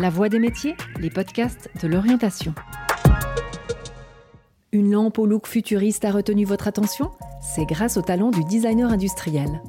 [0.00, 2.54] La Voix des métiers, les podcasts de l'orientation.
[4.70, 7.10] Une lampe au look futuriste a retenu votre attention?
[7.42, 9.60] C'est grâce au talent du designer industriel.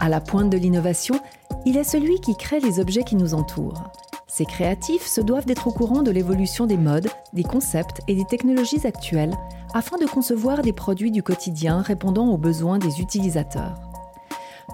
[0.00, 1.20] À la pointe de l'innovation,
[1.64, 3.92] il est celui qui crée les objets qui nous entourent.
[4.26, 8.24] Ces créatifs se doivent d'être au courant de l'évolution des modes, des concepts et des
[8.24, 9.36] technologies actuelles
[9.74, 13.87] afin de concevoir des produits du quotidien répondant aux besoins des utilisateurs.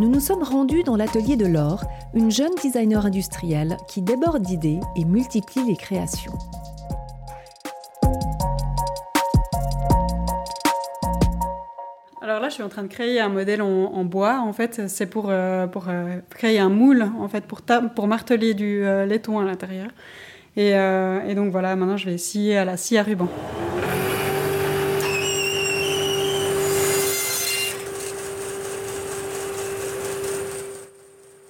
[0.01, 1.85] Nous nous sommes rendus dans l'atelier de Laure,
[2.15, 6.33] une jeune designer industrielle qui déborde d'idées et multiplie les créations.
[12.21, 14.41] Alors là, je suis en train de créer un modèle en, bois.
[14.41, 17.63] En fait, c'est pour, euh, pour euh, créer un moule, en fait, pour,
[17.95, 19.91] pour marteler du euh, laiton à l'intérieur.
[20.57, 23.29] Et, et, donc voilà, maintenant je vais scier à la scie à ruban.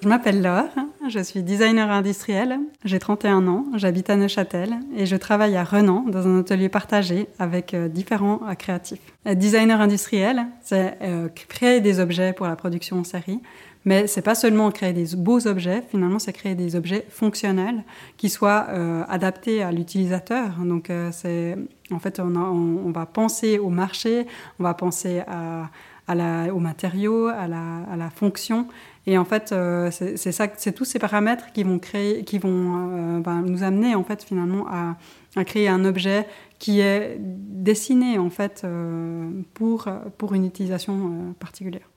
[0.04, 0.68] Je m'appelle Laure,
[1.08, 6.04] je suis designer industriel, j'ai 31 ans, j'habite à Neuchâtel et je travaille à Renan
[6.06, 9.00] dans un atelier partagé avec euh, différents euh, créatifs.
[9.24, 13.40] Être designer industriel, c'est euh, créer des objets pour la production en série,
[13.86, 17.82] mais c'est pas seulement créer des beaux objets, finalement c'est créer des objets fonctionnels
[18.18, 18.66] qui soient
[19.08, 20.50] adaptés à l'utilisateur.
[20.64, 24.26] Donc en fait on, va penser au marché,
[24.58, 25.70] on va penser à,
[26.08, 28.66] à aux matériaux, à la fonction
[29.06, 33.18] et en fait, euh, c'est ça, c'est tous ces paramètres qui vont créer, qui vont
[33.18, 34.96] euh, ben, nous amener en fait finalement à,
[35.36, 36.26] à, créer un objet
[36.58, 41.90] qui est dessiné en fait euh, pour pour une utilisation particulière.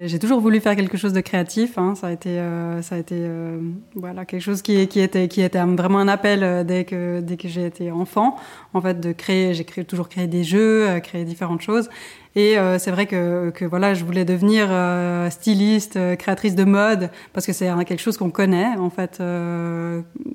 [0.00, 1.76] J'ai toujours voulu faire quelque chose de créatif.
[1.76, 1.96] Hein.
[1.96, 3.58] Ça a été, euh, ça a été euh,
[3.96, 7.36] voilà, quelque chose qui, qui, était, qui était vraiment un appel euh, dès que, dès
[7.36, 8.36] que j'ai été enfant.
[8.74, 11.90] En fait, de créer, j'ai créé, toujours créé des jeux, créé différentes choses.
[12.38, 16.62] Et euh, c'est vrai que, que, voilà, je voulais devenir euh, styliste, euh, créatrice de
[16.62, 19.20] mode, parce que c'est quelque chose qu'on connaît en fait.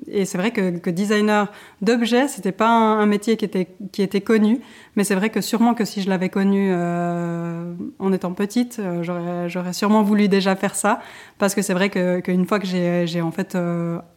[0.08, 1.50] et c'est vrai que, que designer
[1.80, 4.60] d'objets, c'était pas un, métier qui était qui était connu,
[4.96, 9.72] mais c'est vrai que sûrement que si je l'avais connu en étant petite, j'aurais j'aurais
[9.72, 11.00] sûrement voulu déjà faire ça,
[11.38, 13.56] parce que c'est vrai que qu'une fois que j'ai en fait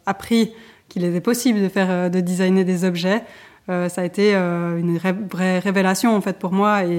[0.06, 0.52] appris
[0.88, 3.22] qu'il était possible de faire de designer des objets.
[3.70, 6.90] Euh, ça a été euh, une vraie révélation en fait pour moi et,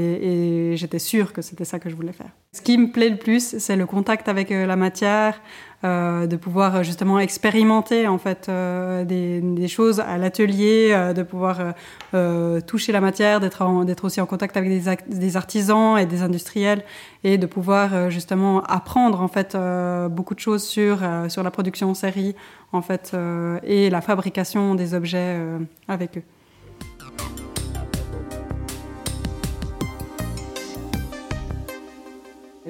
[0.72, 2.30] et j'étais sûre que c'était ça que je voulais faire.
[2.52, 5.42] Ce qui me plaît le plus, c'est le contact avec euh, la matière,
[5.84, 11.74] euh, de pouvoir justement expérimenter en fait des, des, choses à l'atelier, de pouvoir
[12.68, 16.84] toucher la matière, d'être aussi en contact avec des, des, artisans et des industriels
[17.24, 19.58] et de pouvoir justement apprendre en fait
[20.10, 22.36] beaucoup de choses sur sur la production en série
[22.72, 23.16] en fait
[23.64, 25.38] et la fabrication des objets
[25.88, 26.24] avec eux.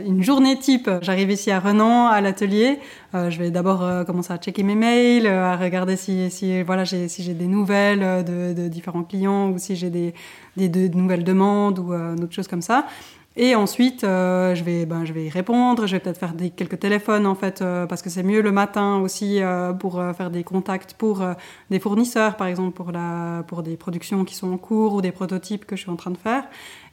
[0.06, 2.80] Une journée type, j'arrive ici à Renan, à l'atelier.
[3.16, 6.62] Euh, je vais d'abord euh, commencer à checker mes mails, euh, à regarder si, si
[6.64, 10.14] voilà, j'ai, si j'ai des nouvelles de, différents clients ou si j'ai des,
[10.58, 12.86] des de, nouvelles demandes ou d'autres choses comme ça.
[13.36, 16.50] Et ensuite, euh, je, vais, ben, je vais y répondre, je vais peut-être faire des,
[16.50, 20.32] quelques téléphones en fait, euh, parce que c'est mieux le matin aussi euh, pour faire
[20.32, 21.24] des contacts pour
[21.70, 25.12] des fournisseurs, par exemple pour, la, pour des productions qui sont en cours ou des
[25.12, 26.44] prototypes que je suis en train de faire.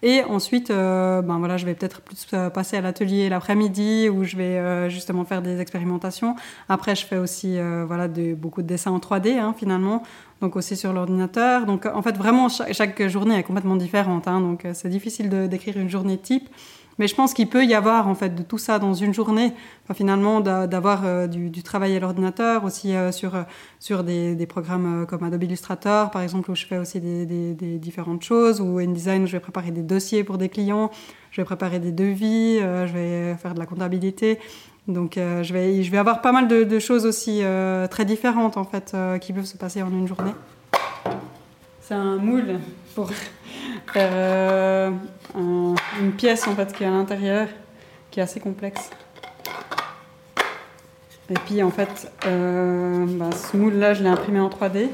[0.02, 4.90] Et ensuite, ben, voilà, je vais peut-être plus passer à l'atelier l'après-midi où je vais
[4.90, 6.36] justement faire des expérimentations.
[6.68, 10.02] Après, je fais aussi voilà, beaucoup de dessins en 3D hein, finalement
[10.40, 11.66] donc aussi sur l'ordinateur.
[11.66, 14.28] Donc en fait, vraiment, chaque, journée est complètement différente.
[14.28, 16.48] Hein, donc euh, c'est difficile de décrire une journée type.
[16.98, 19.52] Mais je pense qu'il peut y avoir en fait de tout ça dans une journée.
[19.92, 23.32] Finalement, d'avoir euh, du, travail à l'ordinateur, aussi euh, sur
[23.80, 28.62] sur des, programmes comme Adobe Illustrator, par exemple, où je fais aussi des, différentes choses.
[28.62, 30.90] Ou InDesign, je vais préparer des dossiers pour des clients,
[31.32, 34.38] je vais préparer des devis, je vais faire de la comptabilité.
[34.88, 38.92] Donc euh, je, vais, avoir pas mal de, choses aussi euh, très différentes en fait
[38.94, 40.30] euh, qui peuvent se passer en une journée.
[41.80, 42.60] C'est un moule
[42.94, 43.10] pour
[43.96, 44.96] une
[46.16, 47.48] pièce en fait qui est à l'intérieur,
[48.10, 48.90] qui est assez complexe.
[51.28, 54.88] Et puis en fait, bah, ce moule là, je l'ai imprimé en 3D.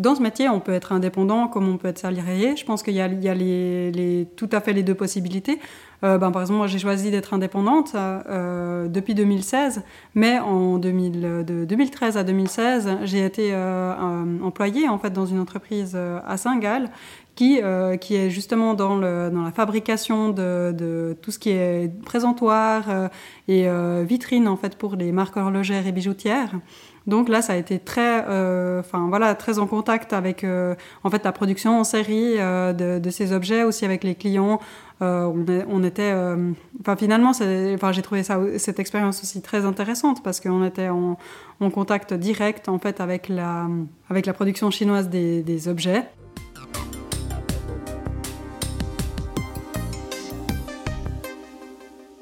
[0.00, 2.56] Dans ce métier, on peut être indépendant comme on peut être salarié.
[2.56, 5.60] Je pense qu'il y a, il y a les, tout à fait les deux possibilités.
[6.02, 9.82] Euh, ben, par exemple, moi, j'ai choisi d'être indépendante euh, depuis 2016,
[10.14, 13.92] mais en 2000, de 2013 à 2016, j'ai été euh,
[14.42, 16.88] employée en fait dans une entreprise à Saint-Gall
[17.34, 17.60] qui,
[18.00, 22.84] qui est justement dans, le, dans la fabrication de, de, tout ce qui est présentoir
[23.48, 23.66] et
[24.04, 26.52] vitrine en fait pour les marques horlogères et bijoutières.
[27.06, 31.10] Donc là, ça a été très, euh, enfin voilà, très en contact avec euh, en
[31.10, 34.60] fait la production en série euh, de, ces objets, aussi avec les clients.
[35.02, 36.12] On, était,
[36.82, 41.16] enfin finalement, enfin j'ai trouvé ça, cette expérience aussi très intéressante parce qu'on était en,
[41.72, 43.66] contact direct en fait avec la,
[44.10, 46.04] avec la production chinoise des, des objets.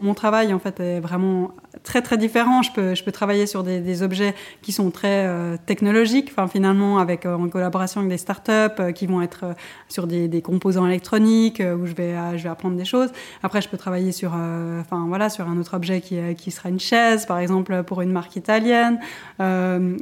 [0.09, 1.51] Mon travail en fait est vraiment
[1.83, 2.63] très très différent.
[2.63, 6.99] Je peux, je peux travailler sur des, objets qui sont très euh, technologiques, enfin finalement
[6.99, 9.57] avec euh, en collaboration avec des startups euh, qui vont être
[9.89, 13.11] sur des, des, composants électroniques où je vais je vais apprendre des choses.
[13.43, 14.33] Après, je peux travailler sur
[14.81, 18.13] enfin voilà sur un autre objet qui qui sera une chaise par exemple pour une
[18.13, 19.01] marque italienne,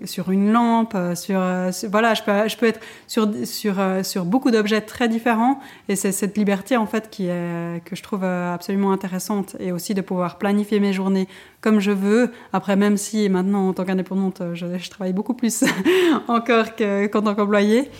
[0.04, 1.40] sur une lampe, sur,
[1.90, 6.12] voilà je peux je peux être sur sur sur beaucoup d'objets très différents et c'est
[6.12, 10.80] cette liberté en fait qui que je trouve absolument intéressante et aussi de pouvoir planifier
[10.80, 11.28] mes journées
[11.66, 12.30] comme je veux.
[12.52, 15.64] Après, même si maintenant, en tant qu'indépendante, je, je, travaille beaucoup plus
[16.28, 17.90] encore qu'en tant qu'employée.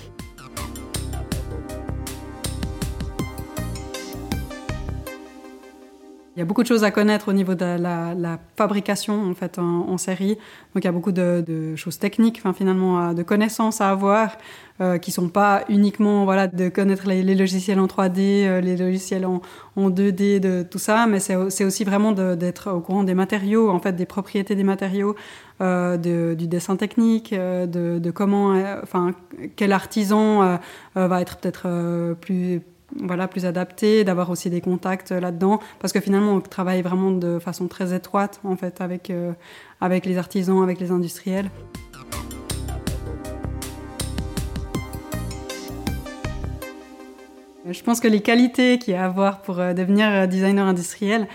[6.37, 9.59] Il y a beaucoup de choses à connaître au niveau de la, fabrication en fait
[9.59, 10.37] en, série.
[10.75, 14.37] Donc il y a beaucoup de, choses techniques, enfin finalement de connaissances à avoir
[14.83, 19.25] euh, qui sont pas uniquement voilà de connaître les, logiciels en 3D, euh, les logiciels
[19.25, 19.41] en,
[19.79, 23.94] 2D, de tout ça, mais c'est aussi vraiment d'être au courant des matériaux, en fait
[23.94, 25.17] des propriétés des matériaux,
[25.62, 29.12] euh, du dessin technique, de, comment, enfin
[29.56, 30.59] quel artisan
[30.94, 32.61] va être peut-être plus
[33.01, 37.39] voilà, plus adapté, d'avoir aussi des contacts là-dedans, parce que finalement on travaille vraiment de
[37.39, 39.33] façon très étroite en fait avec, euh,
[39.81, 41.51] avec les artisans, avec les industriels.
[47.69, 51.23] Je pense que les qualités qu'il y a à avoir pour euh, devenir designer industriel,
[51.23, 51.27] euh,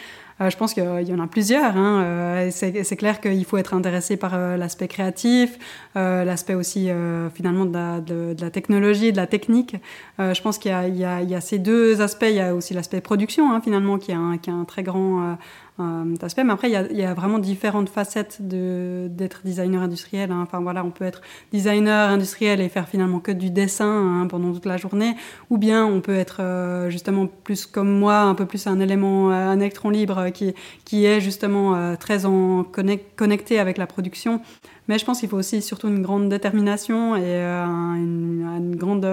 [0.50, 1.76] je pense qu'il y en a plusieurs.
[1.78, 2.04] Hein.
[2.04, 5.58] Euh, c'est clair qu'il faut être intéressé par euh, l'aspect créatif,
[5.96, 6.90] l'aspect aussi
[7.34, 9.76] finalement de la, technologie, de la technique.
[10.20, 12.28] je pense qu'il y, y, a ces deux aspects.
[12.28, 14.84] Il y a aussi l'aspect production hein, finalement qui a un, qui a un très
[14.84, 15.38] grand
[15.80, 16.44] euh, aspect.
[16.44, 20.32] Mais après, il y, a, y, a, vraiment différentes facettes d'être designer industriel.
[20.32, 20.42] Hein.
[20.44, 21.22] Enfin voilà, on peut être
[21.52, 25.16] designer industriel et faire finalement que du dessin hein, pendant toute la journée,
[25.50, 29.32] ou bien on peut être euh, justement plus comme moi, un peu plus un élément,
[29.32, 30.54] euh, un électron libre qui,
[30.86, 34.42] qui est justement euh, très en connecté avec la production.
[34.88, 39.08] Mais je pense qu'il faut aussi surtout une grande détermination et une, une, grande,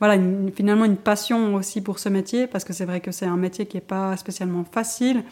[0.00, 0.20] voilà,
[0.56, 3.66] finalement une passion aussi pour ce métier, parce que c'est vrai que c'est un métier
[3.66, 5.22] qui n'est pas spécialement facile.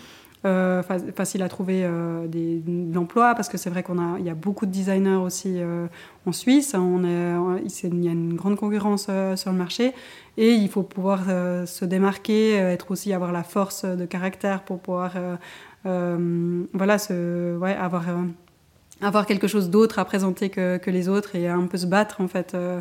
[0.47, 4.31] Euh, facile à trouver euh, de l'emploi parce que c'est vrai qu'on a il y
[4.31, 5.87] a beaucoup de designers aussi euh,
[6.25, 6.75] en Suisse.
[6.75, 9.93] On est il y a une grande concurrence sur le marché.
[10.39, 11.25] Et il faut pouvoir
[11.67, 15.13] se démarquer être aussi avoir la force de caractère pour pouvoir
[15.85, 16.97] voilà
[17.79, 18.05] avoir
[19.03, 22.29] avoir quelque chose d'autre à présenter que, les autres et un peu se battre en
[22.29, 22.81] fait euh,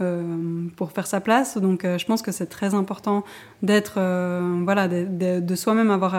[0.00, 1.58] euh, pour faire sa place.
[1.58, 3.24] Donc euh, je pense que c'est très important
[3.62, 4.00] d'être
[4.64, 6.14] voilà de, soi-même avoir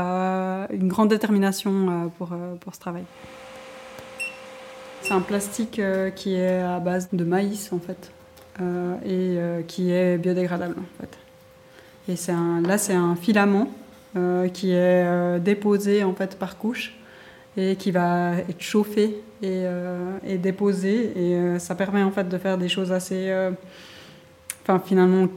[0.72, 3.04] une grande détermination pour pour ce travail.
[5.02, 5.82] C'est un plastique
[6.16, 8.12] qui est à base de maïs en fait
[9.06, 9.38] et
[9.68, 11.18] qui est biodégradable en fait.
[12.12, 13.68] Et c'est là c'est un filament
[14.54, 16.94] qui est déposé en fait par couche
[17.58, 21.12] et qui va être chauffé et, euh, déposé.
[21.16, 23.52] Et euh, ça permet en fait de faire des choses assez euh,
[24.64, 25.28] enfin finalement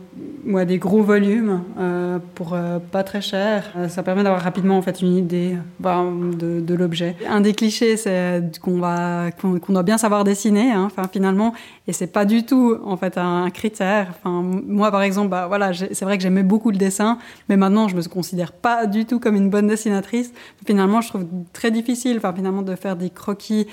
[0.46, 3.72] ouais, des gros volumes euh, pour euh, pas très cher.
[3.76, 6.04] Euh, ça permet d'avoir rapidement en fait une idée bah,
[6.38, 7.16] de, l'objet.
[7.28, 11.54] Un des clichés, c'est qu'on va qu'on doit bien savoir dessiner, hein, finalement,
[11.86, 14.08] et c'est pas du tout en fait un critère.
[14.10, 17.88] Enfin moi par exemple, bah voilà, c'est vrai que j'aimais beaucoup le dessin, mais maintenant
[17.88, 20.32] je me considère pas du tout comme une bonne dessinatrice.
[20.66, 23.66] Finalement, je trouve très difficile, enfin finalement de faire des croquis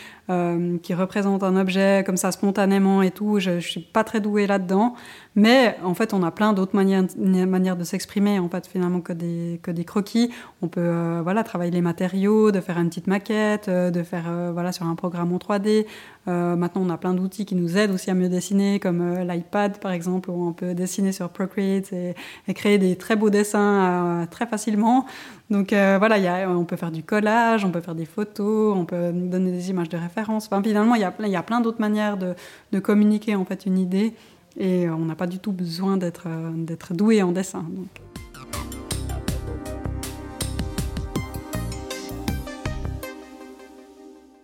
[0.81, 3.39] qui représentent un objet comme ça spontanément et tout.
[3.39, 4.95] Je, je suis pas très douée là-dedans.
[5.35, 9.61] Mais en fait, on a plein d'autres manières, de s'exprimer, en fait, finalement, que des,
[9.63, 10.29] que des croquis.
[10.61, 14.25] On peut euh, voilà, travailler les matériaux, de faire une petite maquette, euh, de faire
[14.27, 15.85] euh, voilà, sur un programme en 3D.
[16.27, 19.77] Euh, maintenant, on a plein d'outils qui nous aident aussi à mieux dessiner, comme l'iPad,
[19.77, 22.13] par exemple, où on peut dessiner sur Procreate et,
[22.49, 25.05] et créer des très beaux dessins très facilement.
[25.49, 28.85] Donc voilà, y a, on peut faire du collage, on peut faire des photos, on
[28.85, 30.45] peut donner des images de référence.
[30.45, 32.35] Enfin, finalement, il y a, y a plein d'autres manières de,
[32.71, 34.13] de communiquer en fait une idée.
[34.57, 37.65] Et on n'a pas du tout besoin d'être euh, doué en dessin.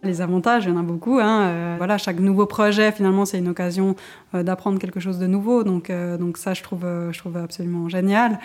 [0.04, 1.20] Les avantages, il y en a beaucoup.
[1.20, 1.76] Hein.
[1.78, 3.96] voilà, chaque nouveau projet, finalement, c'est une occasion
[4.34, 5.66] d'apprendre quelque chose de nouveau.
[5.66, 8.40] Donc, donc ça, je trouve, je trouve absolument génial.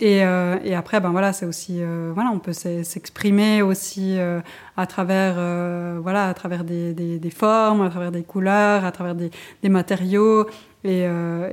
[0.00, 4.40] Et, euh, et, après, ben voilà, c'est aussi, euh, voilà, on peut s'exprimer aussi euh,
[4.78, 5.34] à travers,
[6.00, 9.30] voilà, à travers des, formes, à travers des couleurs, à travers des,
[9.68, 10.46] matériaux.
[10.84, 11.06] Et,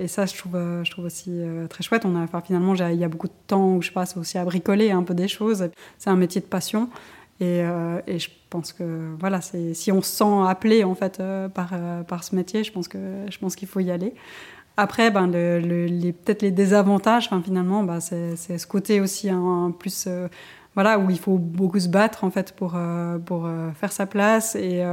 [0.08, 2.06] ça, je trouve, je trouve aussi très chouette.
[2.06, 4.92] On a, finalement, il y a beaucoup de temps où je passe aussi à bricoler
[4.92, 5.70] un peu des choses.
[5.98, 6.90] C'est un métier de passion.
[7.42, 7.60] Et,
[8.08, 11.22] et, je pense que voilà, si on se sent appelé en fait
[11.54, 11.74] par,
[12.08, 12.98] par ce métier, je pense que
[13.30, 14.14] je pense qu'il faut y aller.
[14.78, 20.06] Après, ben, le, les, peut-être les désavantages, finalement, ben, c'est ce côté aussi un, plus,
[20.08, 20.28] euh,
[20.76, 24.06] voilà, où il faut beaucoup se battre en fait pour euh, pour euh, faire sa
[24.06, 24.84] place et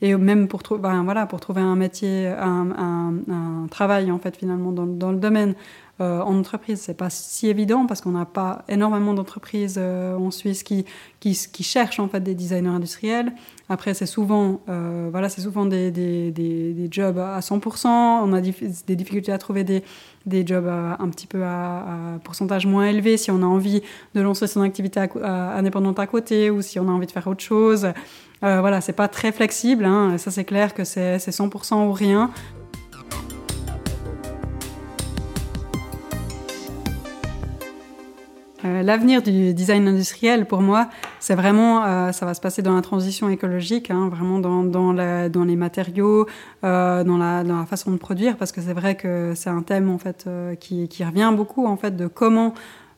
[0.00, 4.18] et même pour trouver, ben, voilà, pour trouver un métier, un, un, un, travail en
[4.20, 5.54] fait finalement dans, dans le domaine.
[6.00, 6.80] Euh, en entreprise.
[6.80, 10.84] C'est pas si évident parce qu'on n'a pas énormément d'entreprises euh, en Suisse qui,
[11.18, 13.32] qui, cherchent en fait des designers industriels.
[13.68, 17.88] Après, c'est souvent, euh, voilà, c'est souvent des, des, des, des, jobs à 100%.
[17.88, 19.82] On a des difficultés à trouver des,
[20.24, 23.82] des jobs un petit peu à, pourcentage moins élevé si on a envie
[24.14, 27.42] de lancer son activité indépendante à côté ou si on a envie de faire autre
[27.42, 27.88] chose.
[28.40, 29.84] Voilà, c'est pas très flexible.
[29.84, 30.16] Hein.
[30.16, 32.30] Ça, c'est clair que c'est 100% ou rien.
[38.64, 40.88] Euh, l'avenir du design industriel, pour moi,
[41.20, 44.92] c'est vraiment, euh, ça va se passer dans la transition écologique, hein, vraiment dans, dans,
[44.92, 46.26] la, dans, les matériaux,
[46.64, 49.62] euh, dans, la, dans, la, façon de produire, parce que c'est vrai que c'est un
[49.62, 52.54] thème en fait qui, qui, revient beaucoup en fait de comment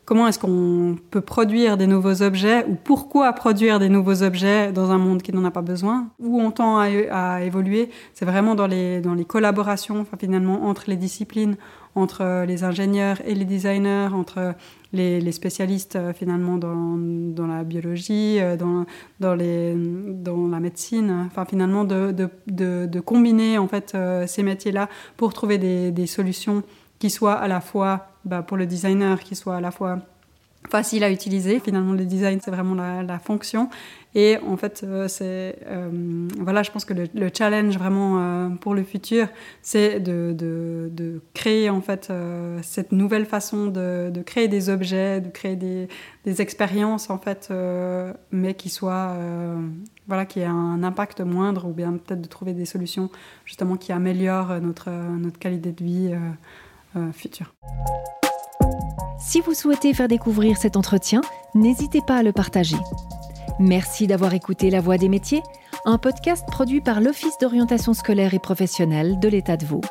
[0.07, 4.90] comment est-ce qu'on peut produire des nouveaux objets ou pourquoi produire des nouveaux objets dans
[4.90, 6.09] un monde qui n'en a pas besoin.
[6.19, 10.64] Où on tend à, à évoluer, c'est vraiment dans les, dans les collaborations, enfin, finalement,
[10.64, 11.57] entre les disciplines,
[11.94, 14.54] entre les ingénieurs et les designers, entre
[14.92, 18.87] les, spécialistes euh, finalement dans, dans, la biologie, euh, dans,
[19.20, 24.42] dans, les, dans la médecine, enfin finalement de, de, de, combiner en fait euh, ces
[24.42, 26.62] métiers-là pour trouver des, des, solutions
[26.99, 29.99] qui soient à la fois bah, pour le designer, qui soient à la fois
[30.69, 31.61] facile à utiliser.
[31.61, 33.71] Finalement, le design, c'est vraiment la, fonction.
[34.14, 38.75] Et en fait, euh, c'est euh, voilà, je pense que le, challenge vraiment euh, pour
[38.75, 39.29] le futur,
[39.62, 42.12] c'est de, créer en fait
[42.62, 45.88] cette nouvelle façon de, créer des objets, de créer des,
[46.40, 47.52] expériences en fait,
[48.31, 49.17] mais qui soient
[50.07, 53.11] voilà, qui aient un impact moindre, ou bien peut-être de trouver des solutions
[53.45, 56.14] justement qui améliorent notre notre qualité de vie
[57.12, 57.52] future.
[59.20, 61.20] Si vous souhaitez faire découvrir cet entretien,
[61.54, 62.78] n'hésitez pas à le partager.
[63.58, 65.42] Merci d'avoir écouté La Voix des métiers,
[65.84, 69.82] un podcast produit par l'Office d'orientation scolaire et professionnelle de l'État de Vaud.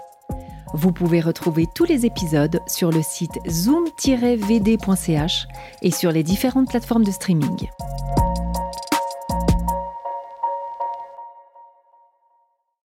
[0.73, 5.47] Vous pouvez retrouver tous les épisodes sur le site zoom-vd.ch
[5.83, 7.69] et sur les différentes plateformes de streaming.